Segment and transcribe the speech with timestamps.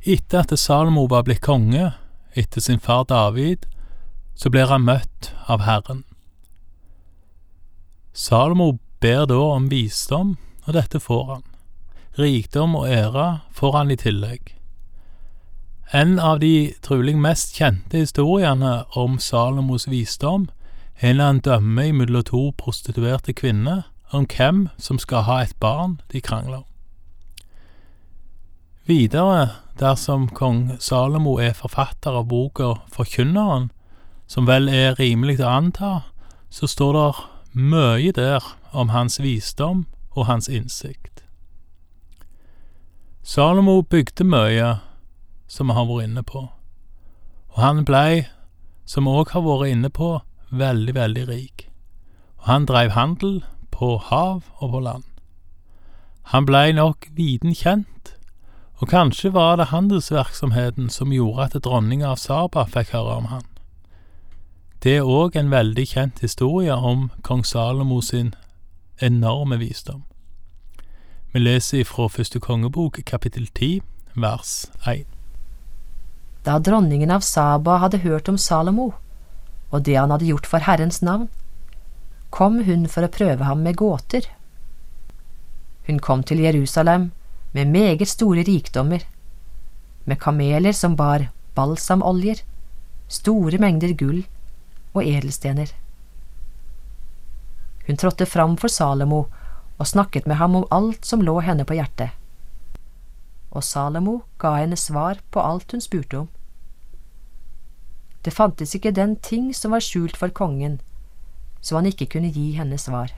[0.00, 1.92] Etter at Salomo var blitt konge,
[2.32, 3.66] etter sin far David,
[4.34, 6.04] så blir han møtt av Herren.
[8.12, 11.44] Salomo ber da om visdom, og dette får han.
[12.16, 14.56] Rikdom og ære får han i tillegg.
[15.92, 20.48] En av de trolig mest kjente historiene om Salomos visdom
[21.00, 25.98] er når han dømmer mellom to prostituerte kvinner om hvem som skal ha et barn
[26.12, 26.62] de krangler.
[28.88, 33.68] Videre, dersom kong Salomo er forfatter av boka Forkynneren,
[34.26, 35.90] som vel er rimelig å anta,
[36.48, 39.84] så står det mye der om hans visdom
[40.16, 41.24] og hans innsikt.
[43.22, 44.78] Salomo bygde mye,
[45.46, 46.46] som vi har vært inne på,
[47.52, 48.24] og han blei,
[48.88, 50.14] som vi òg har vært inne på,
[50.50, 51.66] veldig, veldig rik.
[52.40, 55.04] Og han dreiv handel på hav og på land.
[56.32, 58.14] Han blei nok viden kjent,
[58.80, 63.44] og kanskje var det handelsvirksomheten som gjorde at dronninga av Saba fikk høre om han.
[64.80, 68.32] Det er òg en veldig kjent historie om kong Salomo sin
[69.04, 70.06] enorme visdom.
[71.32, 73.82] Vi leser ifra første kongebok, kapittel 10,
[74.16, 74.54] vers
[74.88, 75.04] 1.
[76.48, 78.94] Da dronningen av Saba hadde hørt om Salomo,
[79.70, 81.28] og det han hadde gjort for Herrens navn,
[82.32, 84.24] kom hun for å prøve ham med gåter.
[85.84, 87.10] Hun kom til Jerusalem
[87.52, 89.02] med meget store rikdommer,
[90.04, 92.42] med kameler som bar balsamoljer,
[93.08, 94.22] store mengder gull
[94.94, 95.72] og edelstener.
[97.86, 99.24] Hun trådte fram for Salomo
[99.78, 102.10] og snakket med ham om alt som lå henne på hjertet.
[103.50, 106.28] Og Salomo ga henne svar på alt hun spurte om.
[108.22, 110.78] Det fantes ikke den ting som var skjult for kongen,
[111.60, 113.10] så han ikke kunne gi henne svar.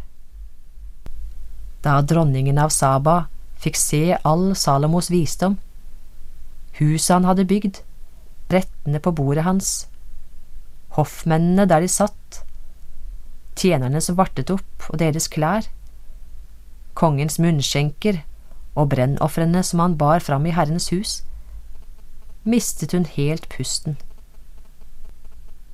[1.83, 3.27] Da dronningen av Saba
[3.63, 5.59] fikk se all Salomos visdom,
[6.81, 7.83] huset han hadde bygd,
[8.53, 9.71] rettene på bordet hans,
[10.97, 12.43] hoffmennene der de satt,
[13.57, 15.69] tjenerne som vartet opp og deres klær,
[16.99, 18.23] kongens munnskjenker
[18.75, 21.21] og brennofrene som han bar fram i Herrens hus,
[22.45, 23.99] mistet hun helt pusten.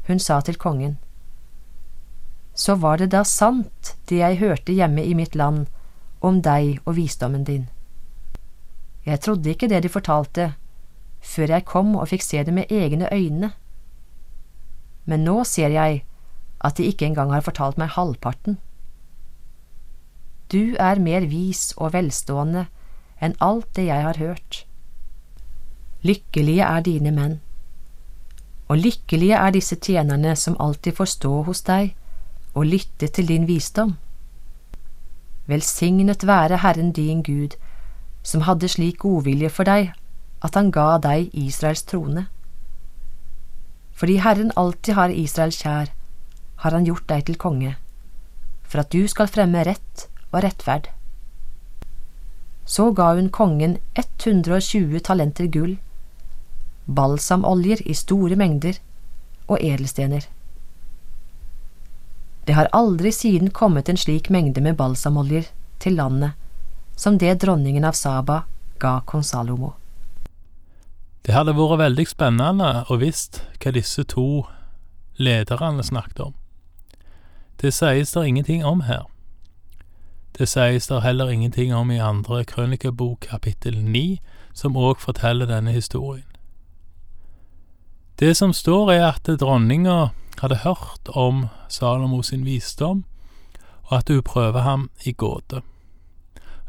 [0.09, 0.99] Hun sa til kongen,
[2.55, 5.67] Så var det da sant det jeg hørte hjemme i mitt land
[6.21, 7.69] om deg og visdommen din.
[9.09, 10.53] Jeg trodde ikke det de fortalte,
[11.25, 13.55] før jeg kom og fikk se det med egne øyne
[15.09, 16.03] men nå ser jeg
[16.65, 18.59] at de ikke engang har fortalt meg halvparten.
[20.53, 22.67] Du er mer vis og velstående
[23.25, 24.65] enn alt det jeg har hørt.
[26.05, 27.39] Lykkelige er dine menn,
[28.69, 31.95] og lykkelige er disse tjenerne som alltid får stå hos deg
[32.53, 33.97] og lytte til din visdom.
[35.49, 37.57] Velsignet være Herren din Gud,
[38.29, 39.95] som hadde slik godvilje for deg
[40.45, 42.27] at han ga deg Israels trone.
[43.99, 45.91] Fordi Herren alltid har Israel kjær,
[46.63, 47.75] har han gjort deg til konge,
[48.63, 50.91] for at du skal fremme rett og rettferd.
[52.69, 55.79] Så ga hun kongen 120 talenter gull,
[56.87, 58.77] balsamoljer i store mengder
[59.49, 60.27] og edelstener.
[62.45, 65.49] Det har aldri siden kommet en slik mengde med balsamoljer
[65.81, 66.37] til landet
[66.99, 68.43] som det dronningen av Saba
[68.79, 69.75] ga kong Salomo.
[71.23, 74.49] Det hadde vært veldig spennende å visst hva disse to
[75.23, 76.35] lederne snakket om.
[77.63, 79.07] Det sies det ingenting om her.
[80.35, 84.19] Det sies det heller ingenting om i andre krønikebok kapittel ni,
[84.53, 86.27] som òg forteller denne historien.
[88.19, 90.11] Det som står, er at dronninga
[90.43, 93.05] hadde hørt om Salomo sin visdom,
[93.87, 95.63] og at hun prøver ham i gåte.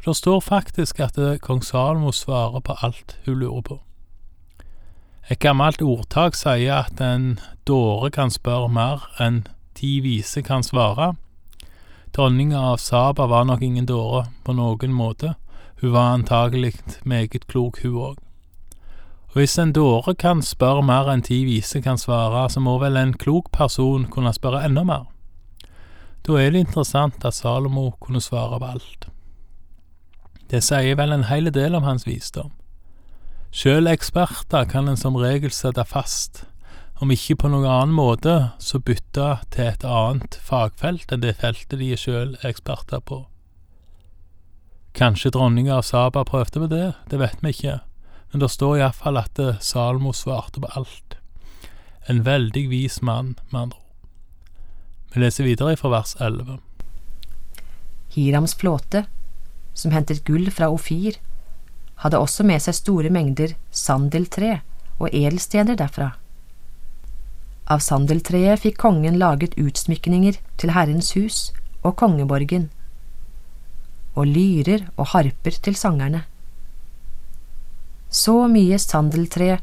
[0.10, 3.76] Det står faktisk at kong Salomo svarer på alt hun lurer på.
[5.30, 7.36] Et gammelt ordtak sier at en
[7.70, 9.44] dåre kan spørre mer enn
[9.78, 11.12] ti vise kan svare.
[12.18, 15.36] Dronninga av Saba var nok ingen dåre på noen måte,
[15.84, 16.74] hun var antagelig
[17.06, 18.18] meget klok, hun òg.
[19.30, 22.98] Og hvis en dåre kan spørre mer enn ti vise kan svare, så må vel
[22.98, 25.06] en klok person kunne spørre enda mer.
[26.26, 29.12] Da er det interessant at Salomo kunne svare på alt.
[30.50, 32.50] Det sier vel en hel del om hans visdom.
[33.54, 36.44] Sjøl eksperter kan en som regel sette fast,
[37.00, 41.80] om ikke på noen annen måte, så bytte til et annet fagfelt enn det feltet
[41.80, 43.24] de er sjøl eksperter på.
[44.98, 47.78] Kanskje dronninga av Saba prøvde på det, det vet vi ikke,
[48.32, 51.18] men det står iallfall at Salmo svarte på alt.
[52.10, 53.86] En veldig vis mann, med andre ord.
[55.14, 56.58] Vi leser videre fra vers 11.
[58.14, 59.06] Hirams flåte,
[59.80, 61.18] som hentet gull fra Ofir,
[62.04, 64.60] hadde også med seg store mengder sandeltre
[65.00, 66.14] og edelstener derfra.
[67.70, 71.50] Av sandeltreet fikk kongen laget utsmykninger til Herrens hus
[71.84, 72.70] og kongeborgen,
[74.18, 76.24] og lyrer og harper til sangerne.
[78.10, 79.60] Så mye sandeltre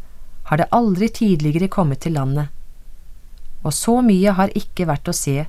[0.46, 2.52] har det aldri tidligere kommet til landet,
[3.66, 5.40] og så mye har ikke vært å se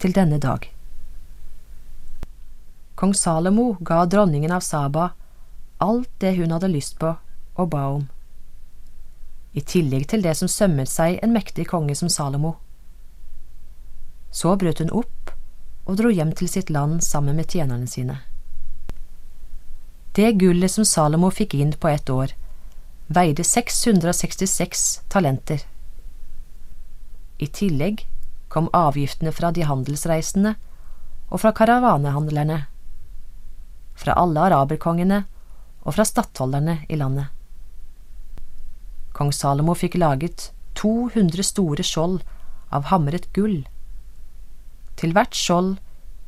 [0.00, 0.64] til denne dag.
[2.96, 5.10] Kong Salomo ga dronningen av Saba
[5.78, 7.10] alt det hun hadde lyst på
[7.56, 8.06] og ba om,
[9.56, 12.54] i tillegg til det som sømmet seg en mektig konge som Salomo.
[14.32, 15.32] Så brøt hun opp
[15.86, 18.18] og dro hjem til sitt land sammen med tjenerne sine.
[20.16, 22.32] Det gullet som Salomo fikk inn på ett år,
[23.08, 25.64] veide 666 talenter.
[27.38, 28.06] I tillegg
[28.52, 30.54] kom avgiftene fra de handelsreisende
[31.28, 32.64] og fra karavanehandlerne,
[33.96, 35.22] fra alle araberkongene
[35.86, 37.32] og fra stattholderne i landet.
[39.16, 42.20] Kong Salomo fikk laget 200 store skjold
[42.74, 43.62] av hamret gull.
[45.00, 45.76] Til hvert skjold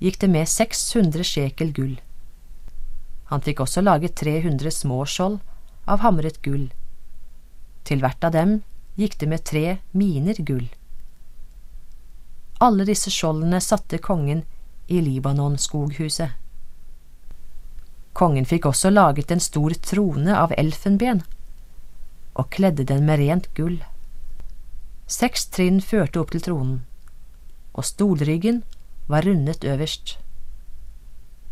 [0.01, 1.97] gikk det med 600 sjekel gull.
[3.29, 5.41] Han fikk også laget 300 små skjold
[5.85, 6.71] av hamret gull.
[7.85, 8.61] Til hvert av dem
[8.97, 10.69] gikk det med tre miner gull.
[12.65, 14.43] Alle disse skjoldene satte kongen
[14.89, 16.33] i Libanon-skoghuset.
[18.13, 21.23] Kongen fikk også laget en stor trone av elfenben
[22.39, 23.81] og kledde den med rent gull.
[25.11, 26.83] Seks trinn førte opp til tronen,
[27.75, 28.63] og stolryggen
[29.11, 30.19] var rundet øverst.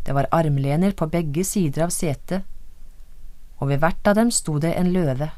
[0.05, 2.45] Det var armlener på begge sider av setet,
[3.59, 5.31] og ved hvert av dem sto det en løve.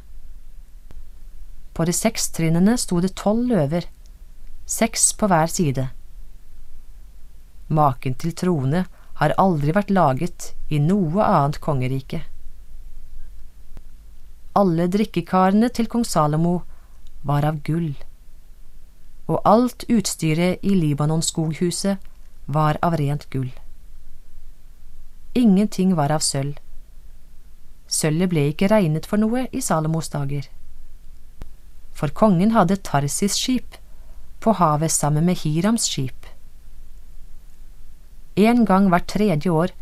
[1.73, 3.87] På de seks trinnene sto det tolv løver,
[4.69, 5.87] seks på hver side.
[7.69, 8.83] Maken til trone
[9.19, 12.21] har aldri vært laget i noe annet kongerike.
[14.59, 16.61] Alle drikkekarene til kong Salomo
[17.23, 17.91] var av gull,
[19.27, 21.99] og alt utstyret i Libanonskoghuset
[22.47, 23.51] var av rent gull.
[25.37, 26.55] Ingenting var av sølv.
[27.89, 30.47] Sølvet ble ikke regnet for noe i Salomos dager.
[31.93, 33.77] For kongen hadde Tarsis-skip
[34.39, 36.18] på havet sammen med Hirams skip.
[38.39, 39.73] En gang hvert tredje år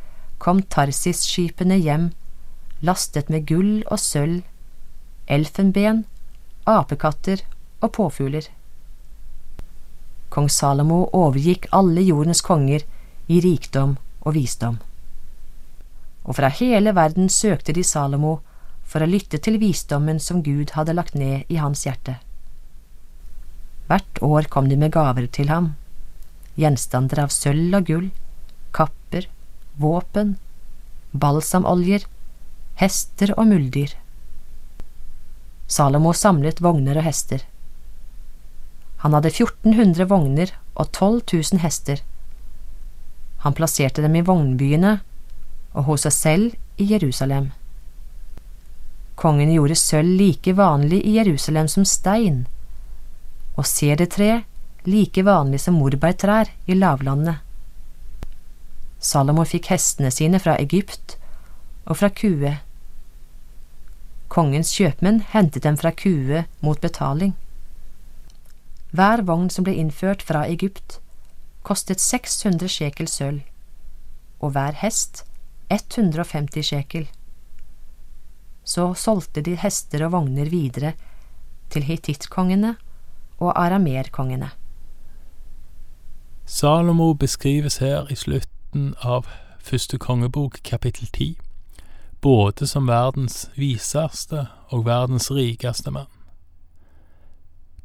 [0.41, 2.09] kom Tarsis-skipene hjem,
[2.81, 4.41] lastet med gull og sølv,
[5.29, 6.05] elfenben,
[6.65, 7.43] apekatter
[7.81, 8.47] og påfugler.
[10.33, 12.83] Kong Salomo overgikk alle jordens konger
[13.27, 13.95] i rikdom
[14.25, 14.81] og visdom.
[16.27, 18.39] Og fra hele verden søkte de Salomo
[18.87, 22.17] for å lytte til visdommen som Gud hadde lagt ned i hans hjerte.
[23.87, 25.75] Hvert år kom de med gaver til ham,
[26.59, 28.09] gjenstander av sølv og gull,
[28.71, 29.29] kapper,
[29.75, 30.35] våpen,
[31.11, 32.05] balsamoljer,
[32.81, 33.93] hester og muldyr.
[35.67, 37.43] Salomo samlet vogner og hester.
[39.03, 42.01] Han hadde 1400 vogner og 12 000 hester.
[43.43, 44.97] Han plasserte dem i vognbyene
[45.77, 47.51] og hos seg selv i Jerusalem.
[49.17, 52.45] Kongen gjorde sølv like vanlig i Jerusalem som stein,
[53.57, 54.43] og sedertre
[54.85, 57.41] like vanlig som morbærtrær i lavlandet.
[58.99, 61.17] Salomo fikk hestene sine fra Egypt
[61.85, 62.55] og fra Kue.
[64.33, 67.35] Kongens kjøpmenn hentet dem fra Kue mot betaling.
[68.91, 70.97] Hver vogn som ble innført fra Egypt,
[71.67, 73.43] kostet 600 sjekel sølv,
[74.39, 75.25] og hver hest
[75.69, 77.07] 150 sjekel.
[78.67, 80.95] Så solgte de hester og vogner videre
[81.69, 82.75] til hitittkongene
[83.37, 84.49] og aramerkongene.
[86.47, 89.27] Salomo beskrives her i slutt slutten av
[89.59, 91.37] første kongebok, kapittel ti,
[92.21, 96.07] både som verdens viseste og verdens rikeste mann.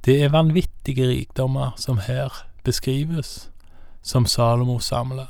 [0.05, 2.33] Det er vanvittige rikdommer som her
[2.65, 3.51] beskrives,
[4.03, 5.29] som Salomo samla.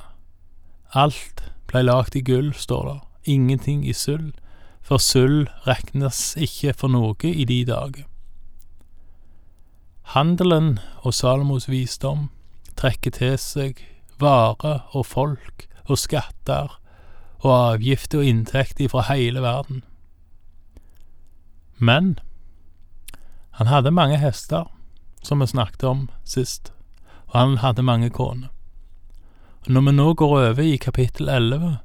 [0.95, 4.33] Alt blei lagt i gull, står det, ingenting i sølv,
[4.81, 8.07] for sølv regnes ikke for noe i de dager.
[10.03, 12.31] Handelen og Salomos visdom
[12.77, 16.79] trekker til seg varer og folk og skatter
[17.43, 19.83] og avgifter og inntekter fra hele verden.
[21.79, 22.19] Men
[23.59, 24.71] han hadde mange hester,
[25.23, 26.73] som vi snakket om sist,
[27.27, 28.49] og han hadde mange koner.
[29.67, 31.77] Når vi nå går over i kapittel 11,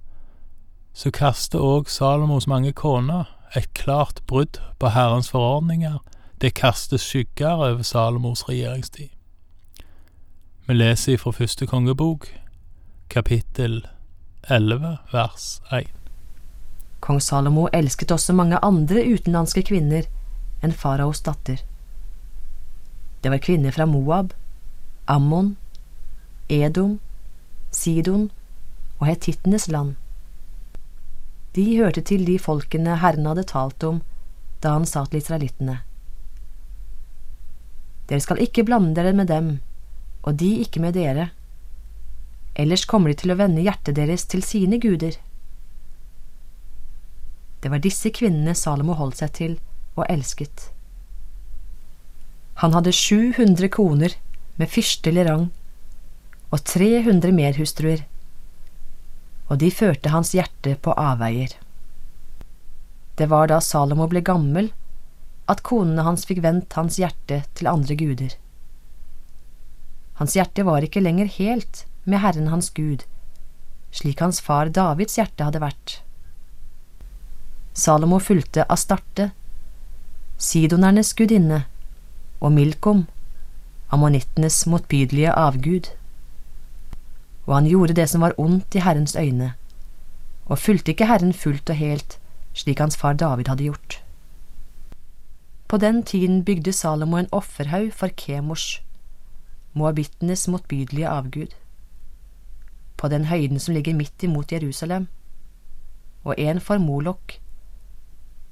[0.94, 6.00] så kaster òg Salomos mange koner et klart brudd på Herrens forordninger.
[6.42, 9.10] Det kaster skygger over Salomos regjeringstid.
[10.68, 12.26] Vi leser fra første kongebok,
[13.08, 13.78] kapittel
[14.52, 15.86] 11, vers 1.
[17.00, 20.10] Kong Salomo elsket også mange andre utenlandske kvinner
[20.60, 21.62] enn faraos datter.
[23.24, 24.34] Det var kvinner fra Moab,
[25.08, 25.54] Ammon,
[26.52, 26.98] Edom,
[27.72, 28.26] Sidon
[29.00, 29.96] og hetittenes land.
[31.56, 34.04] De hørte til de folkene Herren hadde talt om
[34.60, 35.78] da han sa til israelittene.
[38.12, 39.50] Dere skal ikke blande dere med dem,
[40.28, 41.30] og de ikke med dere.
[42.60, 45.16] Ellers kommer de til å vende hjertet deres til sine guder.
[47.62, 49.54] Det var disse kvinnene Salomo holdt seg til
[49.96, 50.70] og elsket.
[52.62, 54.18] Han hadde 700 koner
[54.58, 55.48] med fyrstelig rang
[56.50, 58.04] og 300 merhustruer,
[59.48, 61.54] og de førte hans hjerte på avveier.
[63.18, 64.72] Det var da Salomo ble gammel
[65.50, 68.36] at konene hans fikk vendt hans hjerte til andre guder.
[70.18, 73.04] Hans hjerte var ikke lenger helt med Herren hans Gud,
[73.94, 76.00] slik hans far Davids hjerte hadde vært.
[77.78, 79.30] Salomo fulgte Astarte,
[80.42, 81.66] sidonernes gudinne,
[82.42, 83.06] og Milkom,
[83.94, 85.92] ammonittenes motbydelige avgud.
[87.46, 89.54] Og han gjorde det som var ondt i Herrens øyne,
[90.48, 92.18] og fulgte ikke Herren fullt og helt,
[92.58, 94.02] slik hans far David hadde gjort.
[95.68, 98.82] På den tiden bygde Salomo en offerhaug for Kemors,
[99.78, 101.54] moabittenes motbydelige avgud,
[102.98, 105.08] på den høyden som ligger midt imot Jerusalem,
[106.26, 107.38] og en for Molok,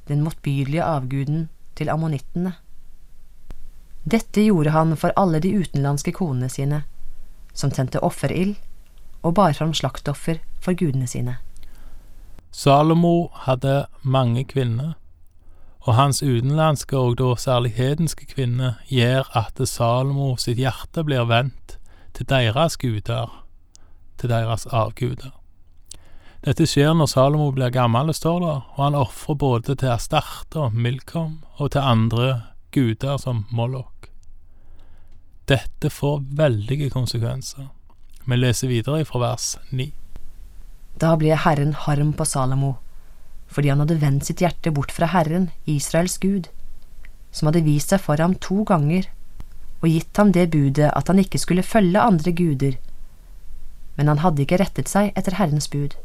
[0.08, 2.54] den motbydelige avguden til ammonittene.
[4.06, 6.84] Dette gjorde han for alle de utenlandske konene sine,
[7.54, 8.56] som tente offerild
[9.26, 11.40] og bar fram slaktoffer for gudene sine.
[12.52, 14.94] Salomo hadde mange kvinner
[15.86, 21.78] og hans utenlandske og da særlig hedenske kvinner gjør at Salomo sitt hjerte blir vendt
[22.18, 23.30] til deres guder,
[24.18, 25.34] til deres avguder.
[26.46, 30.74] Dette skjer når Salomo blir gammel, står det, og han ofrer både til Astarte og
[30.74, 32.30] Milkom og til andre
[32.74, 34.10] guder som Moloch.
[35.50, 37.70] Dette får veldige konsekvenser.
[38.26, 39.92] Vi leser videre fra vers 9.
[41.02, 42.74] Da blir Herren harm på Salomo
[43.48, 46.50] fordi han hadde vendt sitt hjerte bort fra Herren, Israels Gud,
[47.32, 49.08] som hadde vist seg for ham to ganger
[49.82, 52.78] og gitt ham det budet at han ikke skulle følge andre guder,
[53.96, 55.96] men han hadde ikke rettet seg etter Herrens bud.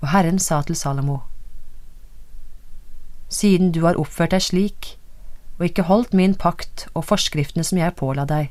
[0.00, 1.20] Og Herren sa til Salomo,
[3.30, 4.94] Siden du har oppført deg slik
[5.60, 8.48] og ikke holdt min pakt og forskriftene som jeg påla deg,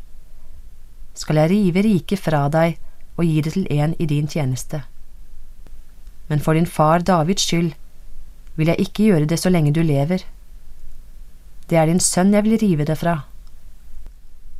[1.18, 2.78] skal jeg rive riket fra deg
[3.18, 4.86] og gi det til en i din tjeneste
[6.30, 7.74] men for din far Davids skyld
[8.56, 10.24] vil jeg ikke gjøre det så lenge du lever.
[11.70, 13.16] Det er din sønn jeg vil rive det fra.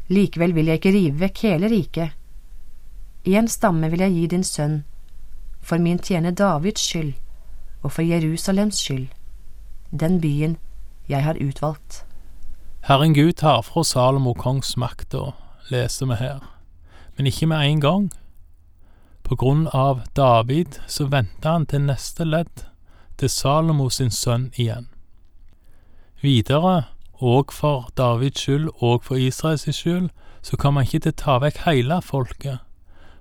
[0.10, 2.16] Likevel vil jeg ikke rive vekk hele riket.
[3.28, 4.84] Én stamme vil jeg gi din sønn,
[5.62, 7.14] for min tjener Davids skyld
[7.84, 9.08] og for Jerusalems skyld,
[9.92, 10.58] den byen
[11.10, 12.06] jeg har utvalgt.
[12.88, 15.32] Herren Gud tar fra Salomo kongsmakta,
[15.70, 16.40] leser vi her,
[17.18, 18.10] men ikke med en gang.
[19.30, 22.64] På grunn av David så venta han til neste ledd,
[23.22, 24.88] til Salomo sin sønn igjen.
[26.24, 26.88] Videre,
[27.22, 30.10] og for Davids skyld og for Israels skyld,
[30.42, 32.58] så kommer han ikke til å ta vekk hele folket,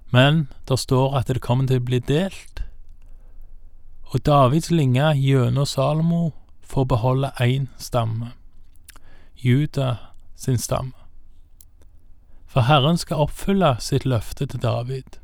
[0.09, 2.65] men det står at det kommer til å bli delt.
[4.09, 6.33] Og Davids linje gjennom Salomo
[6.65, 8.33] får beholde én stamme,
[9.37, 10.97] Juda sin stamme.
[12.49, 15.18] For Herren skal oppfylle sitt løfte til David.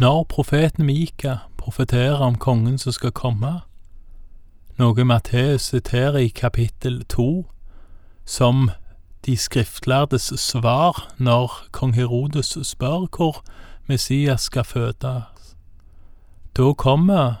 [0.00, 3.48] Når profeten Mika profeterer om kongen som skal komme,
[4.78, 7.48] noe Matteus siterer i kapittel to,
[8.22, 8.70] som
[9.26, 13.42] de skriftlærdes svar når kong Herodes spør hvor
[13.86, 15.56] Messias skal fødes.
[16.56, 17.34] Da kommer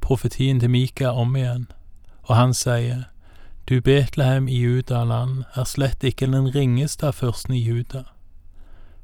[0.00, 1.66] profetien til Mika om igjen,
[2.22, 3.08] og han sier,
[3.68, 8.04] Du Betlehem i Judaland er slett ikke den ringeste av fyrstene i Juda.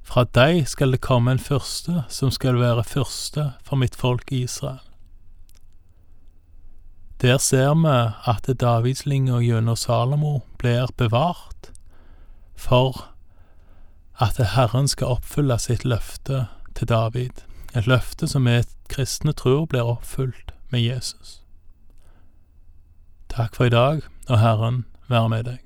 [0.04, 4.82] Fra deg skal det komme en første som skal være første for mitt folk Israel.
[7.22, 7.94] Der ser vi
[8.28, 11.70] at Davidslinja gjennom Salomo blir bevart,
[12.54, 13.08] for
[14.20, 17.40] at Herren skal oppfylle sitt løfte til David,
[17.74, 18.60] et løfte som vi
[18.92, 21.40] kristne tror blir oppfylt med Jesus.
[23.32, 25.58] Takk for i dag, og Herren være med deg.